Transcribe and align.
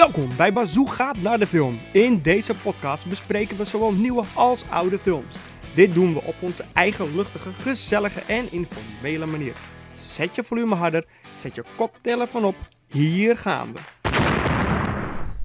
Welkom 0.00 0.28
bij 0.36 0.52
Bazoo 0.52 0.84
gaat 0.84 1.16
naar 1.22 1.38
de 1.38 1.46
film. 1.46 1.78
In 1.92 2.22
deze 2.22 2.54
podcast 2.54 3.06
bespreken 3.06 3.56
we 3.56 3.64
zowel 3.64 3.92
nieuwe 3.92 4.24
als 4.34 4.64
oude 4.68 4.98
films. 4.98 5.36
Dit 5.74 5.94
doen 5.94 6.14
we 6.14 6.22
op 6.22 6.34
onze 6.40 6.64
eigen 6.72 7.16
luchtige, 7.16 7.52
gezellige 7.52 8.20
en 8.20 8.52
informele 8.52 9.26
manier. 9.26 9.52
Zet 9.94 10.34
je 10.34 10.44
volume 10.44 10.74
harder, 10.74 11.06
zet 11.36 11.54
je 11.54 11.64
koptelefoon 11.76 12.44
op. 12.44 12.54
Hier 12.86 13.36
gaan 13.36 13.72
we. 13.72 13.80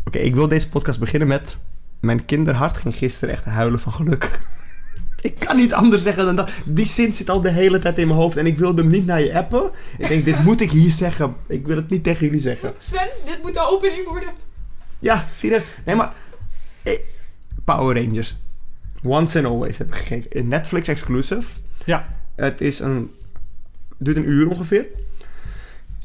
Oké, 0.06 0.18
ik 0.18 0.36
wil 0.36 0.48
deze 0.48 0.70
podcast 0.70 1.00
beginnen 1.00 1.28
met... 1.28 1.58
Mijn 2.02 2.26
kinderhart 2.26 2.78
ging 2.78 2.96
gisteren 2.96 3.34
echt 3.34 3.46
huilen 3.46 3.80
van 3.80 3.94
geluk. 3.94 4.42
Ik 5.26 5.40
kan 5.40 5.56
niet 5.56 5.74
anders 5.74 6.04
zeggen 6.04 6.26
dan 6.26 6.36
dat. 6.36 6.52
Die 6.66 6.86
zin 6.86 7.14
zit 7.14 7.30
al 7.30 7.42
de 7.42 7.50
hele 7.50 7.80
tijd 7.80 7.98
in 8.00 8.08
mijn 8.08 8.20
hoofd 8.20 8.38
en 8.38 8.46
ik 8.46 8.58
wilde 8.58 8.82
hem 8.82 8.92
niet 8.92 9.06
naar 9.06 9.22
je 9.22 9.34
appen. 9.34 9.70
Ik 9.98 10.08
denk, 10.08 10.26
dit 10.26 10.44
moet 10.44 10.62
ik 10.62 10.72
hier 10.72 10.92
zeggen. 10.92 11.36
Ik 11.48 11.68
wil 11.68 11.76
het 11.76 11.90
niet 11.90 12.04
tegen 12.04 12.26
jullie 12.26 12.42
zeggen. 12.42 12.74
Sven, 12.80 13.08
dit 13.26 13.42
moet 13.42 13.54
de 13.54 13.60
opening 13.60 14.08
worden. 14.08 14.30
Ja, 15.00 15.28
zie 15.34 15.50
je? 15.52 15.62
Nee, 15.86 15.96
maar... 15.96 16.14
eh, 16.84 17.00
Power 17.64 18.04
Rangers. 18.04 18.36
Once 19.04 19.38
and 19.38 19.48
Always 19.48 19.78
heb 19.78 19.88
ik 19.88 19.96
gekeken. 19.96 20.40
Een 20.40 20.48
Netflix 20.48 20.88
exclusive. 20.88 21.48
Ja. 21.86 22.08
Het 22.36 22.62
is 22.62 22.80
een... 22.80 23.12
duurt 23.98 24.18
een 24.18 24.30
uur 24.30 24.50
ongeveer. 24.50 24.86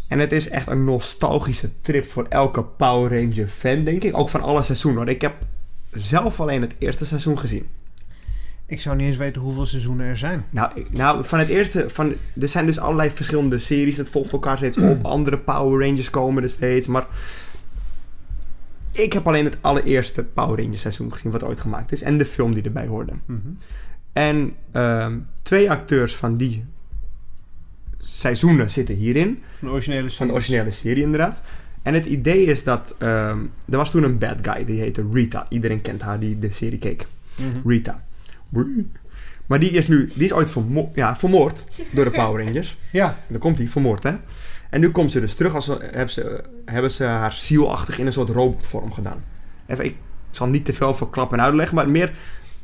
En 0.08 0.18
het 0.18 0.32
is 0.32 0.48
echt 0.48 0.66
een 0.66 0.84
nostalgische 0.84 1.70
trip 1.80 2.04
voor 2.10 2.26
elke 2.28 2.64
Power 2.64 3.20
Ranger 3.20 3.46
fan, 3.48 3.84
denk 3.84 4.02
ik. 4.02 4.16
Ook 4.18 4.28
van 4.28 4.40
alle 4.42 4.62
seizoenen. 4.62 5.00
hoor. 5.02 5.10
Ik 5.10 5.20
heb 5.20 5.34
zelf 5.92 6.40
alleen 6.40 6.60
het 6.60 6.74
eerste 6.78 7.06
seizoen 7.06 7.38
gezien. 7.38 7.68
Ik 8.70 8.80
zou 8.80 8.96
niet 8.96 9.06
eens 9.06 9.16
weten 9.16 9.40
hoeveel 9.40 9.66
seizoenen 9.66 10.06
er 10.06 10.16
zijn. 10.16 10.44
Nou, 10.50 10.84
nou 10.90 11.24
van 11.24 11.38
het 11.38 11.48
eerste... 11.48 11.90
Van, 11.90 12.14
er 12.40 12.48
zijn 12.48 12.66
dus 12.66 12.78
allerlei 12.78 13.10
verschillende 13.10 13.58
series. 13.58 13.96
Het 13.96 14.08
volgt 14.08 14.32
elkaar 14.32 14.56
steeds 14.56 14.78
op. 14.78 15.04
Andere 15.16 15.38
Power 15.38 15.86
Rangers 15.86 16.10
komen 16.10 16.42
er 16.42 16.50
steeds. 16.50 16.86
Maar 16.86 17.06
ik 18.92 19.12
heb 19.12 19.26
alleen 19.26 19.44
het 19.44 19.56
allereerste 19.60 20.24
Power 20.24 20.62
Rangers 20.62 20.80
seizoen 20.80 21.12
gezien 21.12 21.32
wat 21.32 21.44
ooit 21.44 21.60
gemaakt 21.60 21.92
is. 21.92 22.02
En 22.02 22.18
de 22.18 22.24
film 22.24 22.54
die 22.54 22.62
erbij 22.62 22.86
hoorde. 22.86 23.12
Mhm. 23.26 23.38
En 24.12 24.52
ehm, 24.72 25.18
twee 25.42 25.70
acteurs 25.70 26.16
van 26.16 26.36
die 26.36 26.64
seizoenen 27.98 28.70
zitten 28.70 28.94
hierin. 28.94 29.42
Van 29.58 29.68
de 29.68 29.74
originele 29.74 30.10
Van 30.10 30.26
de 30.26 30.32
originele 30.32 30.70
serie 30.70 31.02
inderdaad. 31.02 31.42
En 31.82 31.94
het 31.94 32.06
idee 32.06 32.44
is 32.44 32.64
dat... 32.64 32.94
ehm, 32.98 33.38
er 33.70 33.76
was 33.76 33.90
toen 33.90 34.02
een 34.02 34.18
bad 34.18 34.38
guy. 34.42 34.64
Die 34.64 34.80
heette 34.80 35.06
Rita. 35.12 35.46
Iedereen 35.48 35.80
kent 35.80 36.00
haar 36.02 36.20
die 36.20 36.38
de 36.38 36.50
serie 36.50 36.78
keek. 36.78 37.06
Mhm. 37.36 37.68
Rita. 37.68 38.08
Maar 39.46 39.58
die 39.58 39.70
is 39.70 39.88
nu... 39.88 40.10
Die 40.14 40.24
is 40.24 40.32
ooit 40.32 40.50
vermo 40.50 40.90
ja, 40.94 41.16
vermoord 41.16 41.64
door 41.92 42.04
de 42.04 42.10
Power 42.20 42.44
Rangers. 42.44 42.78
Ja. 42.90 43.08
En 43.08 43.26
dan 43.28 43.38
komt 43.38 43.58
hij 43.58 43.68
vermoord, 43.68 44.02
hè. 44.02 44.12
En 44.70 44.80
nu 44.80 44.90
komt 44.90 45.12
ze 45.12 45.20
dus 45.20 45.34
terug. 45.34 45.54
Als 45.54 45.64
ze, 45.64 45.78
hebben, 45.80 46.10
ze, 46.10 46.44
hebben 46.64 46.90
ze 46.90 47.04
haar 47.04 47.32
zielachtig 47.32 47.98
in 47.98 48.06
een 48.06 48.12
soort 48.12 48.30
robotvorm 48.30 48.92
gedaan. 48.92 49.24
Even, 49.66 49.84
ik 49.84 49.96
zal 50.30 50.46
niet 50.46 50.64
te 50.64 50.72
veel 50.72 50.94
verklappen 50.94 51.38
en 51.38 51.44
uitleggen. 51.44 51.74
Maar 51.74 51.90
meer... 51.90 52.12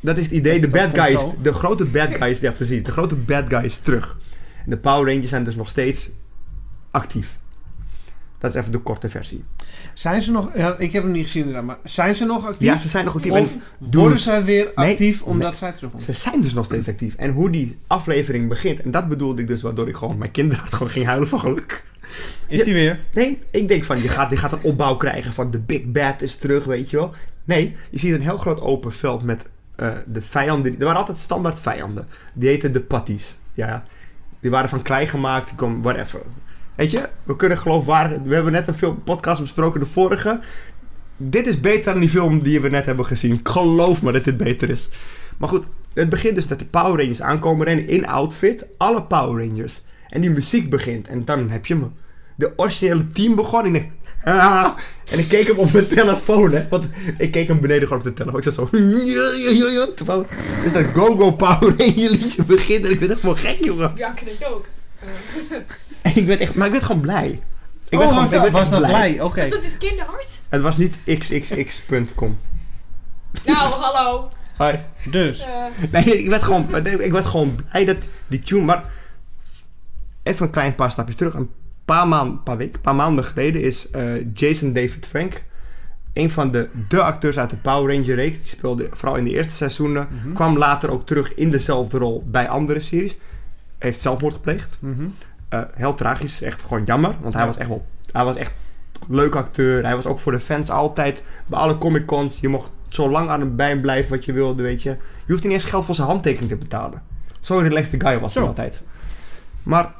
Dat 0.01 0.19
is 0.19 0.25
het 0.25 0.33
idee. 0.33 0.61
De 0.61 0.69
bad 0.69 0.83
komt 0.83 0.99
guy 0.99 1.15
is... 1.15 1.21
zo. 1.21 1.35
De 1.43 1.53
grote 1.53 1.85
bad 1.85 2.15
guy 2.15 2.31
is... 2.31 2.41
Ja, 2.41 2.53
precies. 2.53 2.83
De 2.83 2.93
grote 2.93 3.17
bad 3.17 3.45
guy 3.49 3.65
is 3.65 3.79
terug. 3.79 4.19
En 4.65 4.71
de 4.71 4.77
Power 4.77 5.13
Rangers 5.13 5.29
zijn 5.29 5.45
dus 5.45 5.57
nog 5.57 5.69
steeds 5.69 6.11
actief. 6.91 7.39
Dat 8.39 8.55
is 8.55 8.61
even 8.61 8.73
de 8.73 8.79
korte 8.79 9.09
versie. 9.09 9.45
Zijn 9.95 10.23
ze 10.23 10.31
nog... 10.31 10.51
Ja, 10.55 10.79
ik 10.79 10.93
heb 10.93 11.03
hem 11.03 11.13
niet 11.13 11.25
gezien 11.25 11.43
inderdaad, 11.43 11.67
maar 11.67 11.79
zijn 11.85 12.17
ze 12.17 12.25
nog 12.25 12.47
actief? 12.47 12.69
Ja, 12.69 12.77
ze 12.77 12.89
zijn 12.89 13.05
nog 13.05 13.15
actief. 13.15 13.33
Of 13.33 13.39
En 13.39 13.61
worden 13.91 14.21
zij 14.21 14.45
weer 14.45 14.73
Nee, 14.75 14.91
actief 14.93 15.23
omdat 15.23 15.51
nee. 15.51 15.59
zij 15.59 15.73
terugkomt? 15.73 16.03
Ze 16.03 16.13
zijn 16.13 16.41
dus 16.41 16.55
nog 16.55 16.65
steeds 16.65 16.89
actief. 16.89 17.15
En 17.15 17.31
hoe 17.31 17.51
die 17.51 17.79
aflevering 17.87 18.49
begint, 18.49 18.81
en 18.81 18.91
dat 18.91 19.09
bedoelde 19.09 19.43
ik 19.43 19.49
dus, 19.49 19.63
waardoor 19.63 19.89
ik 19.89 19.97
gewoon 19.97 20.19
mijn 20.19 20.31
kinderhart 20.31 20.73
gewoon 20.73 20.93
ging 20.93 21.07
huilen 21.07 21.29
van 21.29 21.41
geluk. 21.41 21.85
Is 22.49 22.65
die 22.65 22.75
weer? 22.75 23.01
Nee, 23.13 23.39
ik 23.51 23.69
denk 23.69 23.85
van, 23.85 24.03
je 24.03 24.09
gaat, 24.09 24.31
je 24.31 24.37
gaat 24.37 24.53
een 24.53 24.63
opbouw 24.63 24.97
krijgen 24.97 25.33
van 25.33 25.51
de 25.51 25.61
Big 25.61 25.85
Bad 25.85 26.23
is 26.23 26.37
terug, 26.37 26.65
weet 26.65 26.91
je 26.91 26.97
wel. 26.97 27.15
Nee, 27.45 27.77
je 27.91 27.99
ziet 27.99 28.15
een 28.15 28.21
heel 28.21 28.37
groot 28.37 28.61
open 28.61 28.93
veld 28.93 29.23
met 29.23 29.49
eh, 29.77 29.93
de 30.07 30.23
vijanden. 30.23 30.73
Er 30.79 30.85
waren 30.85 31.01
altijd 31.01 31.19
standaard 31.19 31.61
vijanden. 31.61 32.07
Die 32.35 32.49
heten 32.49 32.73
de 32.73 32.81
patties. 32.81 33.39
Ja, 33.55 33.85
die 34.41 34.51
waren 34.51 34.69
van 34.69 34.83
klei 34.83 35.07
gemaakt, 35.07 35.49
die 35.49 35.57
komen, 35.57 35.83
whatever. 35.83 36.21
Weet 36.77 36.91
je, 36.91 37.09
we 37.23 37.37
kunnen 37.37 37.59
geloofwaardig... 37.59 38.19
We 38.25 38.35
hebben 38.35 38.53
net 38.53 38.69
een 38.69 38.75
film, 38.75 39.03
podcast 39.03 39.41
besproken, 39.41 39.81
de 39.81 39.87
vorige. 39.87 40.41
Dit 41.17 41.47
is 41.47 41.61
beter 41.61 41.93
dan 41.93 42.01
die 42.01 42.11
film 42.11 42.43
die 42.43 42.61
we 42.61 42.69
net 42.69 42.87
hebben 42.87 43.07
gezien. 43.07 43.33
Ik 43.35 43.49
geloof 43.49 44.03
me 44.03 44.13
dat 44.13 44.25
dit 44.25 44.37
beter 44.37 44.71
is. 44.71 44.89
Maar 45.39 45.49
goed, 45.49 45.67
het 45.95 46.09
begint 46.09 46.35
dus 46.35 46.47
dat 46.47 46.59
de 46.59 46.65
Power 46.65 46.99
Rangers 47.01 47.23
aankomen 47.23 47.67
rennen 47.67 47.89
in 47.89 48.07
outfit. 48.07 48.67
Alle 48.77 49.03
Power 49.03 49.47
Rangers. 49.47 49.83
En 50.09 50.21
die 50.21 50.31
muziek 50.31 50.71
begint. 50.71 51.09
En 51.09 51.25
dan 51.25 51.51
heb 51.51 51.67
je 51.67 51.75
me. 51.75 51.87
De 52.37 52.53
originele 52.57 53.11
team 53.11 53.35
begon. 53.35 53.61
En 53.65 53.67
ik 53.67 53.73
denk... 53.73 53.91
"Ah." 54.23 54.77
En 55.11 55.19
ik 55.19 55.29
keek 55.29 55.47
hem 55.47 55.57
op 55.57 55.73
mijn 55.73 55.87
telefoon, 55.89 56.53
hè. 56.53 56.67
Want 56.69 56.87
ik 57.19 57.31
keek 57.31 57.49
hem 57.49 57.61
beneden 57.61 57.83
gewoon 57.83 57.99
op 57.99 58.05
de 58.05 58.13
telefoon. 58.13 58.39
Ik 58.39 58.45
zat 58.45 58.55
zo... 58.55 58.69
Dus 60.63 60.73
dat 60.73 60.85
Go-Go 60.95 61.33
Power 61.33 61.75
Ranger 61.77 62.11
liedje 62.11 62.45
begint. 62.45 62.85
En 62.85 62.91
ik 62.91 62.99
ben 62.99 63.11
echt 63.11 63.21
gewoon 63.21 63.39
gek, 63.39 63.65
jongen. 63.65 63.93
Ja, 63.97 64.13
ik 64.13 64.21
ik 64.21 64.49
ook. 64.49 64.67
Ik 66.15 66.27
ben 66.27 66.39
echt... 66.39 66.55
Maar 66.55 66.67
ik 66.67 66.73
ben 66.73 66.83
gewoon 66.83 67.01
blij. 67.01 67.41
Ik 67.89 67.99
ben 67.99 68.01
oh, 68.01 68.09
gewoon, 68.09 68.29
was 68.29 68.33
ik 68.33 68.43
dat, 68.43 68.51
was 68.51 68.71
dat 68.71 68.79
blij. 68.79 68.91
blij? 68.91 69.21
Oké. 69.21 69.41
Is 69.41 69.51
dat 69.51 69.63
dit 69.63 69.79
kinderhart? 69.79 70.43
Het 70.49 70.63
was 70.63 70.77
niet 70.77 70.97
xxx.com. 71.05 72.39
Nou, 73.45 73.73
hallo. 73.73 74.29
Hi. 74.59 74.75
Dus. 75.11 75.41
Eh, 75.41 75.49
Nee, 75.91 76.23
ik 76.23 76.29
werd 76.29 76.43
gewoon, 76.43 76.87
ik 76.87 77.13
werd 77.13 77.27
gewoon 77.27 77.55
blij 77.71 77.85
dat 77.85 77.97
die 78.27 78.39
tune... 78.39 78.65
Maar 78.65 78.85
even 80.23 80.47
een 80.47 80.53
klein 80.53 80.75
paar 80.75 80.91
stapjes 80.91 81.17
terug. 81.17 81.35
Een 81.35 81.51
paar 81.85 82.09
maanden, 82.09 82.43
paar 82.43 82.57
weken, 82.57 82.81
paar 82.81 82.95
maanden 82.95 83.25
geleden 83.25 83.63
is 83.63 83.91
eh, 83.91 84.35
Jason 84.35 84.73
David 84.73 85.07
Frank... 85.07 85.45
Een 86.13 86.31
van 86.31 86.51
de, 86.51 86.69
de 86.89 87.03
acteurs 87.03 87.39
uit 87.39 87.51
de 87.51 87.57
Power 87.57 87.95
Ranger 87.95 88.15
reeks. 88.15 88.39
Die 88.39 88.49
speelde 88.49 88.89
vooral 88.91 89.17
in 89.17 89.25
de 89.25 89.31
eerste 89.31 89.55
seizoenen. 89.55 90.09
Mhm. 90.11 90.33
Kwam 90.33 90.59
later 90.59 90.91
ook 90.91 91.07
terug 91.07 91.35
in 91.35 91.51
dezelfde 91.51 91.99
rol 91.99 92.25
bij 92.27 92.49
andere 92.49 92.81
series. 92.81 93.17
Heeft 93.79 94.01
zelfmoord 94.01 94.35
gepleegd. 94.35 94.77
Mhm. 94.81 95.07
Eh, 95.57 95.63
heel 95.75 95.95
tragisch, 95.95 96.43
echt 96.43 96.63
gewoon 96.63 96.85
jammer. 96.85 97.15
Want 97.21 97.35
hij 97.35 97.47
was 97.47 97.57
echt 97.57 97.69
wel... 97.69 97.87
Hij 98.13 98.25
was 98.25 98.37
echt 98.37 98.53
leuk 99.09 99.35
acteur. 99.35 99.85
Hij 99.85 99.95
was 99.95 100.07
ook 100.07 100.19
voor 100.19 100.33
de 100.33 100.41
fans 100.41 100.71
altijd... 100.71 101.23
Bij 101.47 101.59
alle 101.59 101.79
Comic 101.79 102.07
Cons. 102.07 102.41
Je 102.41 102.49
mocht 102.49 102.71
zo 102.89 103.11
lang 103.11 103.29
aan 103.29 103.41
hem 103.41 103.57
bij 103.57 103.81
blijven 103.81 104.11
wat 104.11 104.25
je 104.25 104.33
wilde, 104.33 104.63
weet 104.63 104.83
je. 104.83 104.91
Je 105.27 105.33
hoeft 105.33 105.43
niet 105.45 105.53
eens 105.53 105.65
geld 105.65 105.85
voor 105.85 105.95
zijn 105.95 106.09
handtekening 106.09 106.51
te 106.51 106.57
betalen. 106.57 107.03
Zo'n 107.41 107.63
relaxed 107.63 108.03
guy 108.03 108.19
was 108.21 108.35
hij 108.35 108.43
Zo. 108.43 108.49
altijd. 108.49 108.83
Maar 109.63 109.93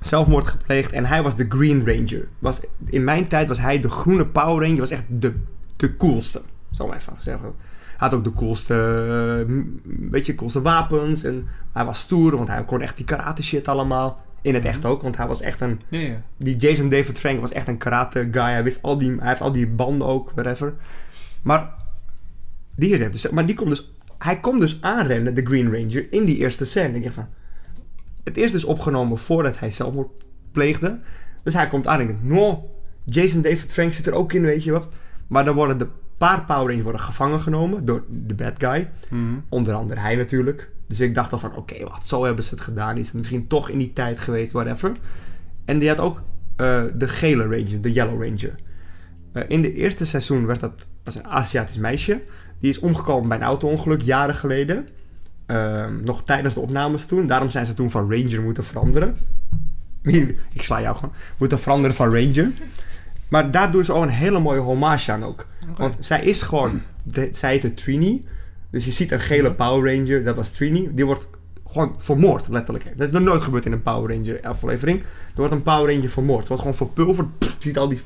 zelfmoord 0.00 0.46
gepleegd. 0.48 0.92
En 0.92 1.04
hij 1.06 1.22
was 1.22 1.36
de 1.36 1.46
Green 1.48 1.86
Ranger. 1.86 2.28
Was, 2.38 2.60
in 2.84 3.04
mijn 3.04 3.28
tijd 3.28 3.48
was 3.48 3.58
hij 3.60 3.80
de 3.80 3.88
groene 3.90 4.26
Power 4.26 4.62
Ranger. 4.62 4.78
Was 4.80 4.90
echt 4.90 5.04
de, 5.08 5.34
de 5.76 5.96
coolste. 5.96 6.42
Zal 6.70 6.86
ik 6.86 6.92
maar 6.92 7.00
even 7.00 7.12
zeggen. 7.18 7.52
Hij 7.96 8.08
had 8.08 8.14
ook 8.14 8.24
de 8.24 8.32
coolste, 8.32 8.74
eh, 9.48 9.54
m- 9.54 9.80
weet 10.10 10.26
je, 10.26 10.34
coolste 10.34 10.62
wapens. 10.62 11.22
En 11.24 11.46
hij 11.72 11.84
was 11.84 11.98
stoer, 11.98 12.36
want 12.36 12.48
hij 12.48 12.64
kon 12.64 12.80
echt 12.80 12.96
die 12.96 13.04
karate 13.04 13.42
shit 13.42 13.68
allemaal. 13.68 14.20
In 14.42 14.54
het 14.54 14.64
echt 14.64 14.84
ook, 14.84 15.02
want 15.02 15.16
hij 15.16 15.26
was 15.26 15.40
echt 15.40 15.60
een... 15.60 15.80
Ja, 15.88 15.98
ja. 15.98 16.22
Die 16.36 16.56
Jason 16.56 16.88
David 16.88 17.18
Frank 17.18 17.40
was 17.40 17.52
echt 17.52 17.68
een 17.68 17.78
karate 17.78 18.28
guy. 18.30 18.42
Hij, 18.42 18.62
wist 18.62 18.82
al 18.82 18.98
die, 18.98 19.16
hij 19.18 19.28
heeft 19.28 19.40
al 19.40 19.52
die 19.52 19.68
banden 19.68 20.06
ook, 20.06 20.30
whatever. 20.34 20.74
Maar 21.42 21.74
die, 22.76 22.96
heeft 22.96 23.12
dus, 23.12 23.30
maar 23.30 23.46
die 23.46 23.54
komt 23.54 23.70
dus... 23.70 23.92
Hij 24.18 24.40
komt 24.40 24.60
dus 24.60 24.78
aanrennen, 24.82 25.34
de 25.34 25.46
Green 25.46 25.72
Ranger, 25.72 26.12
in 26.12 26.24
die 26.24 26.38
eerste 26.38 26.64
scène. 26.64 26.96
Ik 26.96 27.02
dacht 27.02 27.14
van... 27.14 27.28
Het 28.24 28.36
is 28.36 28.52
dus 28.52 28.64
opgenomen 28.64 29.18
voordat 29.18 29.58
hij 29.58 29.70
zelfmoord 29.70 30.24
pleegde. 30.52 31.00
Dus 31.42 31.54
hij 31.54 31.66
komt 31.66 31.86
aan 31.86 32.00
en 32.00 32.08
ik 32.08 32.08
denk... 32.08 32.22
No, 32.22 32.70
Jason 33.04 33.42
David 33.42 33.72
Frank 33.72 33.92
zit 33.92 34.06
er 34.06 34.14
ook 34.14 34.32
in, 34.32 34.42
weet 34.42 34.64
je 34.64 34.70
wat. 34.70 34.88
Maar 35.26 35.44
dan 35.44 35.54
worden 35.54 35.78
de 35.78 35.88
paar 36.18 36.44
Power 36.44 36.64
Rangers 36.64 36.82
worden 36.82 37.00
gevangen 37.00 37.40
genomen 37.40 37.84
door 37.84 38.04
de 38.08 38.34
bad 38.34 38.52
guy. 38.58 38.90
Mhm. 39.08 39.22
Onder 39.48 39.74
andere 39.74 40.00
hij 40.00 40.16
natuurlijk. 40.16 40.70
Dus 40.90 41.00
ik 41.00 41.14
dacht 41.14 41.32
al 41.32 41.38
van, 41.38 41.56
oké, 41.56 41.84
wat, 41.84 42.06
zo 42.06 42.24
hebben 42.24 42.44
ze 42.44 42.54
het 42.54 42.62
gedaan. 42.62 42.96
Is 42.96 43.06
het 43.06 43.14
misschien 43.14 43.46
toch 43.46 43.68
in 43.68 43.78
die 43.78 43.92
tijd 43.92 44.20
geweest, 44.20 44.52
whatever. 44.52 44.96
En 45.64 45.78
die 45.78 45.88
had 45.88 46.00
ook 46.00 46.22
eh, 46.56 46.82
de 46.94 47.08
gele 47.08 47.42
ranger, 47.42 47.80
de 47.80 47.92
yellow 47.92 48.22
ranger. 48.22 48.54
Eh, 49.32 49.42
in 49.48 49.62
de 49.62 49.74
eerste 49.74 50.06
seizoen 50.06 50.46
werd 50.46 50.60
dat 50.60 50.72
was 51.04 51.14
een 51.14 51.26
Aziatisch 51.26 51.78
meisje. 51.78 52.22
Die 52.58 52.70
is 52.70 52.78
omgekomen 52.78 53.28
bij 53.28 53.38
een 53.38 53.44
auto-ongeluk 53.44 54.02
jaren 54.02 54.34
geleden. 54.34 54.88
Ehm, 55.46 56.04
nog 56.04 56.24
tijdens 56.24 56.54
de 56.54 56.60
opnames 56.60 57.06
toen. 57.06 57.26
Daarom 57.26 57.50
zijn 57.50 57.66
ze 57.66 57.74
toen 57.74 57.90
van 57.90 58.12
ranger 58.12 58.42
moeten 58.42 58.64
veranderen. 58.64 59.16
ik 60.52 60.62
sla 60.62 60.80
jou 60.80 60.96
gewoon. 60.96 61.12
Moeten 61.36 61.58
veranderen 61.58 61.96
van 61.96 62.14
ranger. 62.14 62.50
Maar 63.28 63.50
daar 63.50 63.72
doen 63.72 63.84
ze 63.84 63.92
ook 63.92 64.02
een 64.02 64.08
hele 64.08 64.40
mooie 64.40 64.60
hommage 64.60 65.12
aan 65.12 65.22
ook. 65.22 65.46
Want 65.76 65.96
zij 65.98 66.24
is 66.24 66.42
gewoon... 66.42 66.82
De, 67.02 67.28
zij 67.32 67.50
heette 67.50 67.74
Trini. 67.74 68.24
Dus 68.70 68.84
je 68.84 68.90
ziet 68.90 69.10
een 69.10 69.20
gele 69.20 69.52
Power 69.52 69.94
Ranger. 69.94 70.24
Dat 70.24 70.36
was 70.36 70.50
Trini. 70.50 70.88
Die 70.92 71.06
wordt 71.06 71.28
gewoon 71.66 71.94
vermoord, 71.98 72.48
letterlijk. 72.48 72.84
Dat 72.96 73.06
is 73.06 73.12
nog 73.12 73.22
nooit 73.22 73.42
gebeurd 73.42 73.66
in 73.66 73.72
een 73.72 73.82
Power 73.82 74.14
Ranger 74.14 74.40
aflevering. 74.42 75.00
Er 75.00 75.06
wordt 75.34 75.52
een 75.52 75.62
Power 75.62 75.94
Ranger 75.94 76.10
vermoord. 76.10 76.48
Wordt 76.48 76.62
gewoon 76.62 76.76
verpulverd. 76.76 77.38
Pff, 77.38 77.52
je 77.52 77.56
ziet 77.58 77.78
al 77.78 77.88
die 77.88 78.00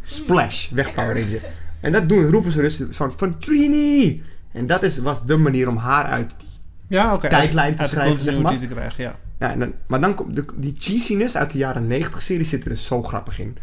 splash 0.00 0.70
weg 0.70 0.94
Power 0.94 1.20
Ranger. 1.20 1.42
En 1.80 1.92
dat 1.92 2.08
doen, 2.08 2.30
roepen 2.30 2.52
ze 2.52 2.60
dus 2.60 2.82
van, 2.90 3.12
van 3.16 3.38
Trini. 3.38 4.22
En 4.52 4.66
dat 4.66 4.82
is, 4.82 4.98
was 4.98 5.24
de 5.24 5.36
manier 5.36 5.68
om 5.68 5.76
haar 5.76 6.04
uit 6.04 6.34
die... 6.38 6.48
Ja. 6.88 7.18
Tijdlijn 7.18 7.74
te 7.74 7.80
Uit 7.80 7.90
schrijven, 7.90 8.22
zeg 8.22 8.34
continuity 8.34 8.66
te 8.66 8.74
krijgen, 8.74 9.04
ja. 9.04 9.14
Ja, 9.38 9.50
en 9.50 9.58
dan, 9.58 9.74
maar 9.86 10.00
dan 10.00 10.14
komt 10.14 10.36
de, 10.36 10.44
die 10.56 10.74
cheesiness 10.76 11.36
uit 11.36 11.50
de 11.50 11.58
jaren 11.58 11.86
90 11.86 12.22
serie 12.22 12.44
zit 12.44 12.62
er 12.62 12.68
dus 12.68 12.84
zo 12.84 13.02
grappig 13.02 13.38
in. 13.38 13.54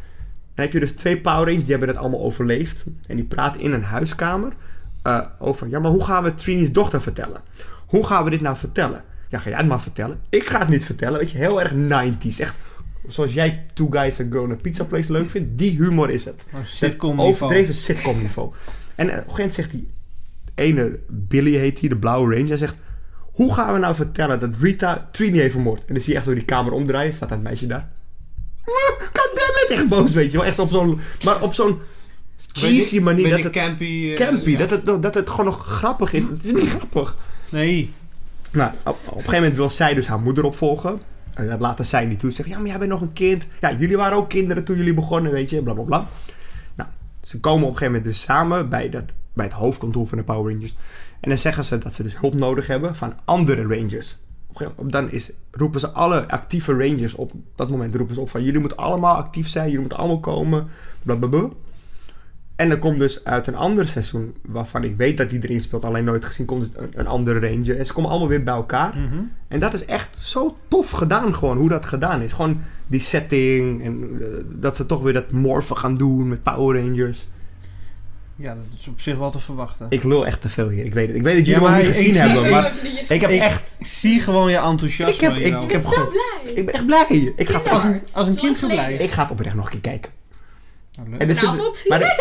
dan 0.56 0.66
heb 0.66 0.72
je 0.72 0.80
dus 0.80 0.92
twee 0.92 1.22
Power 1.22 1.45
Rangers, 1.45 1.62
die 1.62 1.72
hebben 1.72 1.88
het 1.88 1.98
allemaal 1.98 2.22
overleefd. 2.22 2.86
En 3.07 3.16
die 3.16 3.25
praten 3.25 3.62
in 3.62 3.72
een 3.72 3.84
huiskamer 3.84 4.54
eh, 5.01 5.25
over, 5.40 5.68
ja, 5.68 5.80
maar 5.80 5.92
hoe 5.92 6.04
gaan 6.04 6.24
we 6.24 6.34
Trini's 6.34 6.72
dochter 6.72 7.01
vertellen? 7.01 7.42
Hoe 7.86 8.06
gaan 8.06 8.24
we 8.24 8.30
dit 8.30 8.42
nou 8.42 8.57
vertellen? 8.57 9.04
Ja, 9.30 9.38
ga 9.38 9.50
jij 9.50 9.57
het 9.57 9.68
maar 9.68 9.81
vertellen. 9.81 10.19
Ik 10.30 10.48
ga 10.48 10.60
het 10.60 10.69
niet 10.69 10.86
vertellen, 10.86 11.19
weet 11.19 11.31
je, 11.31 11.38
heel 11.38 11.62
erg 11.62 11.74
90s. 11.74 12.40
Echt, 12.40 12.56
zoals 13.07 13.34
jij 13.34 13.66
Two 13.74 13.88
Guys 13.90 14.19
and 14.22 14.31
Girl 14.31 14.44
in 14.44 14.51
a 14.51 14.56
Pizza 14.56 14.84
Place 14.84 15.12
leuk 15.12 15.30
vindt, 15.30 15.57
die 15.57 15.78
humor 15.78 16.10
is 16.10 16.25
het. 16.25 16.44
Oh, 16.54 16.60
sitcom 16.66 17.10
niveau. 17.10 17.30
Overdreven 17.30 17.74
sitcom 17.74 18.22
niveau. 18.22 18.54
En 18.96 19.10
eh, 19.10 19.18
op 19.18 19.28
een 19.28 19.36
gegeven 19.36 19.36
moment 19.36 19.54
zegt 19.54 19.72
die 19.72 19.86
ene, 20.56 21.00
Billy 21.07 21.56
heet 21.56 21.80
die, 21.80 21.90
de 21.90 21.98
blauwe 21.98 22.34
ranger, 22.34 22.48
hij 22.48 22.57
zegt... 22.57 22.75
Hoe 23.31 23.54
gaan 23.54 23.74
we 23.74 23.80
nou 23.80 23.95
vertellen 23.95 24.40
dat 24.40 24.50
Rita 24.60 25.10
Trini 25.12 25.40
heeft 25.40 25.52
vermoord? 25.52 25.86
En 25.86 25.94
dan 25.94 26.04
zie 26.04 26.12
je 26.12 26.18
echt 26.18 26.25
door 26.25 26.36
die 26.36 26.45
kamer 26.45 26.72
omdraaien, 26.72 27.13
staat 27.13 27.30
dat 27.30 27.42
meisje 27.42 27.68
daar. 27.68 27.90
Goddammit, 29.13 29.68
echt 29.69 29.88
boos, 29.88 30.13
weet 30.13 30.31
je 30.31 30.38
wel. 30.38 30.48
Echt 30.48 30.60
op 30.60 30.69
zo'n, 30.69 31.00
maar 31.24 31.42
op 31.42 31.54
zo'n 31.54 31.80
cheesy 32.53 33.00
manier. 33.00 33.30
Dat 33.30 33.44
het, 33.44 33.51
campy. 33.51 34.09
eh, 34.09 34.27
campy, 34.27 34.57
dat 34.57 34.69
het, 34.69 34.86
dat 34.86 35.13
het 35.13 35.30
gewoon 35.30 35.45
nog 35.45 35.65
grappig 35.65 36.13
is. 36.13 36.24
Het 36.24 36.44
is 36.44 36.51
niet 36.51 36.69
grappig. 36.69 37.18
Nee. 37.50 37.94
Nou, 38.51 38.71
op, 38.71 38.88
op 38.88 39.06
een 39.06 39.12
gegeven 39.12 39.36
moment 39.36 39.56
wil 39.56 39.69
zij 39.69 39.94
dus 39.94 40.07
haar 40.07 40.19
moeder 40.19 40.44
opvolgen. 40.44 41.01
En 41.33 41.47
dat 41.47 41.59
laten 41.59 41.86
zij 41.86 42.06
niet 42.06 42.19
toe. 42.19 42.30
Ze 42.30 42.36
zeggen, 42.36 42.53
ja, 42.53 42.59
maar 42.59 42.69
jij 42.69 42.80
bent 42.80 42.91
nog 42.91 43.01
een 43.01 43.13
kind. 43.13 43.45
Ja, 43.59 43.74
jullie 43.74 43.97
waren 43.97 44.18
ook 44.18 44.30
kinderen 44.30 44.63
toen 44.63 44.77
jullie 44.77 44.94
begonnen, 44.94 45.31
weet 45.31 45.50
je. 45.50 45.62
Bla, 45.62 45.74
bla, 45.74 45.83
bla. 45.83 46.07
Nou, 46.75 46.89
ze 47.21 47.39
komen 47.39 47.63
op 47.63 47.71
een 47.71 47.77
gegeven 47.77 47.94
moment 47.94 48.13
dus 48.13 48.21
samen 48.21 48.69
bij, 48.69 48.89
dat, 48.89 49.03
bij 49.33 49.45
het 49.45 49.53
hoofdkantoor 49.53 50.07
van 50.07 50.18
de 50.18 50.24
Power 50.24 50.53
Rangers. 50.53 50.75
En 51.19 51.30
dan 51.30 51.38
zeggen 51.38 51.63
ze 51.63 51.77
dat 51.77 51.94
ze 51.94 52.03
dus 52.03 52.19
hulp 52.19 52.33
nodig 52.33 52.68
hebben 52.68 52.95
van 52.95 53.13
andere 53.25 53.62
Rangers. 53.62 54.18
Op 54.47 54.59
moment, 54.59 54.92
dan 54.92 55.12
is, 55.12 55.31
roepen 55.51 55.80
ze 55.80 55.89
alle 55.89 56.30
actieve 56.30 56.71
Rangers 56.71 57.13
op 57.13 57.31
dat 57.56 57.69
moment 57.69 57.95
roepen 57.95 58.15
ze 58.15 58.21
op 58.21 58.30
van... 58.30 58.44
Jullie 58.44 58.59
moeten 58.59 58.77
allemaal 58.77 59.15
actief 59.15 59.50
zijn, 59.50 59.65
jullie 59.65 59.80
moeten 59.80 59.97
allemaal 59.97 60.19
komen. 60.19 60.68
Bla, 61.03 61.15
bla, 61.15 61.27
bla. 61.27 61.50
En 62.59 62.69
dan 62.69 62.79
komt 62.79 63.00
dus 63.00 63.23
uit 63.23 63.47
een 63.47 63.56
ander 63.56 63.88
seizoen, 63.88 64.35
waarvan 64.41 64.83
ik 64.83 64.95
weet 64.95 65.17
dat 65.17 65.29
die 65.29 65.39
erin 65.44 65.61
speelt, 65.61 65.83
alleen 65.83 66.03
nooit 66.03 66.25
gezien, 66.25 66.45
komt 66.45 66.61
dus 66.61 66.69
een, 66.83 66.91
een 66.94 67.07
andere 67.07 67.39
Ranger. 67.39 67.77
En 67.77 67.85
ze 67.85 67.94
komen 67.94 68.09
allemaal 68.09 68.27
weer 68.29 68.44
bij 68.44 68.53
elkaar. 68.53 68.97
Mhm. 68.97 69.19
En 69.47 69.59
dat 69.59 69.73
is 69.73 69.85
echt 69.85 70.17
zo 70.17 70.57
tof 70.67 70.91
gedaan, 70.91 71.35
gewoon 71.35 71.57
hoe 71.57 71.69
dat 71.69 71.85
gedaan 71.85 72.21
is. 72.21 72.31
Gewoon 72.31 72.61
die 72.88 73.00
setting 73.00 73.83
en 73.83 74.19
eh, 74.21 74.27
dat 74.56 74.75
ze 74.75 74.85
toch 74.85 75.01
weer 75.01 75.13
dat 75.13 75.31
morphen 75.31 75.77
gaan 75.77 75.97
doen 75.97 76.27
met 76.29 76.44
Power 76.44 76.81
Rangers. 76.81 77.27
Ja, 78.35 78.53
dat 78.53 78.63
is 78.79 78.88
op 78.88 79.00
zich 79.01 79.17
wel 79.17 79.31
te 79.31 79.39
verwachten. 79.39 79.85
Ik 79.89 80.03
lul 80.03 80.25
echt 80.25 80.41
te 80.41 80.50
veel 80.50 80.69
hier, 80.69 80.85
ik 80.85 80.94
weet 80.94 81.07
het. 81.07 81.15
Ik 81.15 81.23
weet 81.23 81.35
dat 81.38 81.45
jullie 81.45 81.61
Ja, 81.61 81.67
nog 81.69 81.77
niet 81.77 81.88
ik 81.88 81.94
gezien 81.95 82.13
zie- 82.13 82.21
hebben, 82.21 82.45
Ik 82.45 82.51
maar 82.51 82.73
ik 83.09 83.21
heb 83.21 83.29
echt, 83.29 83.61
Ik 83.77 83.85
zie 83.85 84.19
gewoon 84.21 84.51
je 84.51 84.57
enthousiasme. 84.57 85.13
Ik 85.13 85.21
heb- 85.21 85.35
ik- 85.35 85.67
ben 85.67 85.81
zo 85.83 85.89
blij. 86.09 86.53
ik 86.56 86.65
ben 86.65 86.73
echt 86.73 86.85
blij. 86.85 87.33
Ik 87.35 87.50
ga, 87.50 87.57
het, 87.57 87.67
als 87.69 87.83
een, 87.83 88.01
als 88.13 88.27
een 88.27 88.35
kind 88.35 88.57
zo 88.57 88.67
blij. 88.67 88.94
ik 88.94 89.11
ga 89.11 89.21
het 89.21 89.31
oprecht 89.31 89.56
nog 89.56 89.65
een 89.65 89.71
keer 89.71 89.79
kijken. 89.91 90.11
Nou, 90.95 91.09
leuk. 91.09 91.19
En 91.21 91.29
er 91.29 91.35
zit, 91.35 91.45
Vanavond? 91.45 91.85
maar 91.88 92.01
er, 92.01 92.15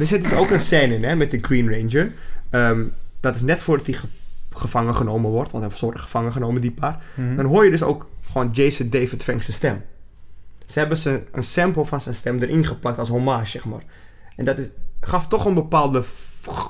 er 0.00 0.06
zit 0.06 0.22
dus 0.22 0.32
ook 0.32 0.50
een 0.50 0.60
scène 0.60 0.94
in 0.94 1.04
hè, 1.04 1.14
met 1.16 1.30
de 1.30 1.38
Green 1.42 1.70
Ranger. 1.70 2.12
Ehm, 2.50 2.84
dat 3.20 3.34
is 3.34 3.40
net 3.40 3.62
voordat 3.62 3.86
hij 3.86 3.94
ge- 3.94 4.06
gevangen 4.50 4.94
genomen 4.94 5.30
wordt, 5.30 5.50
want 5.50 5.64
hij 5.64 5.72
wordt 5.72 5.76
soort 5.78 6.00
gevangen 6.00 6.32
genomen, 6.32 6.60
die 6.60 6.72
paar. 6.72 7.02
Mhm. 7.14 7.36
Dan 7.36 7.44
hoor 7.46 7.64
je 7.64 7.70
dus 7.70 7.82
ook 7.82 8.08
gewoon 8.26 8.50
Jason 8.52 8.88
David 8.88 9.22
Franks' 9.22 9.52
stem. 9.52 9.82
Ze 10.66 10.78
hebben 10.78 10.98
ze 10.98 11.22
een 11.32 11.42
sample 11.42 11.84
van 11.84 12.00
zijn 12.00 12.14
stem 12.14 12.38
erin 12.42 12.66
geplakt 12.66 12.98
als 12.98 13.08
hommage, 13.08 13.46
zeg 13.46 13.64
maar. 13.64 13.82
En 14.36 14.44
dat 14.44 14.58
is, 14.58 14.68
gaf 15.00 15.26
toch 15.26 15.44
een 15.44 15.54
bepaalde 15.54 16.02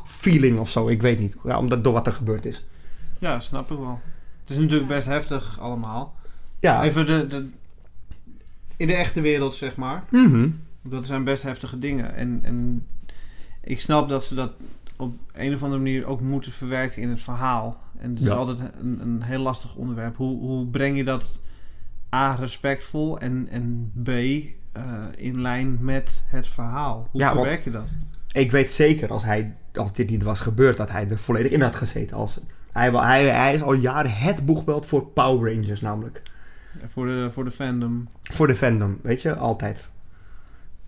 feeling 0.07 0.59
of 0.59 0.71
zo, 0.71 0.89
ik 0.89 1.03
weet 1.03 1.19
niet. 1.19 1.37
Ja, 1.45 1.59
omdat 1.59 1.85
door 1.85 1.93
wat 1.93 2.07
er 2.07 2.13
gebeurd 2.13 2.47
is. 2.47 2.65
Ja, 3.19 3.41
snap 3.41 3.71
ik 3.71 3.79
wel. 3.79 4.01
Het 4.41 4.51
is 4.51 4.57
natuurlijk 4.57 4.89
best 4.89 5.07
heftig 5.07 5.61
allemaal. 5.61 6.15
Ja, 6.59 6.83
Even 6.83 7.07
de, 7.07 7.27
de... 7.27 7.49
In 8.77 8.87
de 8.87 8.95
echte 8.95 9.21
wereld, 9.21 9.55
zeg 9.55 9.77
maar. 9.77 10.03
mhm. 10.11 10.49
Dat 10.83 11.07
zijn 11.07 11.25
best 11.25 11.43
heftige 11.43 11.79
dingen. 11.79 12.15
En, 12.15 12.41
en 12.43 12.87
ik 13.61 13.81
snap 13.81 14.09
dat 14.09 14.25
ze 14.25 14.35
dat 14.35 14.53
op 14.97 15.15
een 15.33 15.55
of 15.55 15.63
andere 15.63 15.83
manier 15.83 16.07
ook 16.07 16.21
moeten 16.21 16.53
verwerken 16.53 17.03
in 17.03 17.09
het 17.11 17.21
verhaal. 17.21 17.81
En 17.99 18.11
het 18.11 18.21
is 18.21 18.27
Ja. 18.27 18.35
altijd 18.35 18.59
een, 18.81 19.01
een 19.01 19.23
heel 19.23 19.39
lastig 19.41 19.75
onderwerp. 19.75 20.17
Hoe, 20.17 20.39
hoe 20.39 20.67
breng 20.67 20.97
je 20.97 21.05
dat 21.05 21.43
A, 22.15 22.35
respectvol 22.35 23.19
en, 23.19 23.49
en 23.51 23.93
B, 24.03 24.09
eh, 24.09 24.83
in 25.17 25.41
lijn 25.41 25.79
met 25.81 26.25
het 26.27 26.47
verhaal? 26.47 27.09
Hoe 27.11 27.21
Ja, 27.21 27.33
verwerk 27.33 27.65
je 27.65 27.71
dat? 27.71 27.89
Ik 28.33 28.51
weet 28.51 28.73
zeker, 28.73 29.09
als, 29.11 29.25
hij, 29.25 29.57
als 29.75 29.93
dit 29.93 30.11
niet 30.11 30.23
was 30.23 30.41
gebeurd, 30.41 30.77
dat 30.77 30.91
hij 30.91 31.09
er 31.09 31.19
volledig 31.19 31.51
in 31.53 31.61
had 31.63 31.77
gezeten. 31.77 32.17
Als, 32.17 32.41
hij, 32.73 32.91
hij, 32.91 33.25
hij 33.25 33.55
is 33.55 33.63
al 33.63 33.73
jaren 33.73 34.13
het 34.13 34.45
boegbeeld 34.47 34.87
voor 34.87 35.07
Power 35.07 35.55
Rangers 35.55 35.81
namelijk. 35.81 36.23
Voor 36.93 37.07
de, 37.07 37.29
voor 37.31 37.45
de 37.45 37.51
fandom. 37.51 38.09
Voor 38.23 38.47
de 38.47 38.57
fandom, 38.57 38.99
weet 39.03 39.23
je, 39.23 39.37
altijd. 39.37 39.91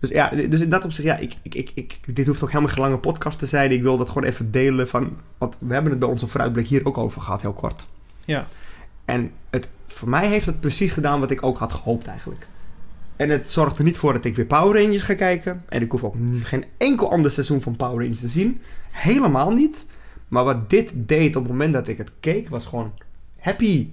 Dus 0.03 0.11
ja, 0.11 0.29
dus 0.29 0.61
in 0.61 0.69
dat 0.69 0.83
opzicht, 0.83 1.07
ja, 1.07 1.17
ik, 1.17 1.33
ik, 1.41 1.55
ik, 1.55 1.71
ik, 1.73 2.15
dit 2.15 2.27
hoeft 2.27 2.43
ook 2.43 2.51
helemaal 2.51 2.73
geen 2.73 2.83
lange 2.83 2.97
podcast 2.97 3.39
te 3.39 3.45
zijn. 3.45 3.71
Ik 3.71 3.81
wil 3.81 3.97
dat 3.97 4.07
gewoon 4.07 4.23
even 4.23 4.51
delen 4.51 4.87
van, 4.87 5.17
want 5.37 5.57
we 5.59 5.73
hebben 5.73 5.91
het 5.91 5.99
bij 5.99 6.09
onze 6.09 6.27
vooruitblik 6.27 6.67
hier 6.67 6.85
ook 6.85 6.97
over 6.97 7.21
gehad, 7.21 7.41
heel 7.41 7.53
kort. 7.53 7.87
Ja. 8.25 8.47
En 9.05 9.31
het, 9.49 9.69
voor 9.85 10.09
mij 10.09 10.27
heeft 10.27 10.45
het 10.45 10.59
precies 10.59 10.91
gedaan 10.91 11.19
wat 11.19 11.31
ik 11.31 11.43
ook 11.43 11.57
had 11.57 11.73
gehoopt 11.73 12.07
eigenlijk. 12.07 12.47
En 13.15 13.29
het 13.29 13.49
zorgt 13.49 13.77
er 13.77 13.83
niet 13.83 13.97
voor 13.97 14.13
dat 14.13 14.25
ik 14.25 14.35
weer 14.35 14.45
Power 14.45 14.81
Rangers 14.81 15.03
ga 15.03 15.13
kijken. 15.13 15.63
En 15.69 15.81
ik 15.81 15.91
hoef 15.91 16.03
ook 16.03 16.15
geen 16.41 16.65
enkel 16.77 17.11
ander 17.11 17.31
seizoen 17.31 17.61
van 17.61 17.75
Power 17.75 17.99
Rangers 17.99 18.19
te 18.19 18.27
zien. 18.27 18.61
Helemaal 18.91 19.51
niet. 19.51 19.85
Maar 20.27 20.43
wat 20.43 20.69
dit 20.69 20.93
deed 20.95 21.35
op 21.35 21.43
het 21.43 21.51
moment 21.51 21.73
dat 21.73 21.87
ik 21.87 21.97
het 21.97 22.11
keek, 22.19 22.49
was 22.49 22.65
gewoon 22.65 22.93
happy. 23.39 23.89